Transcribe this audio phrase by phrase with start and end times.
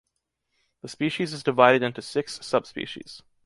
[0.81, 3.21] The species is divided into six subspecies.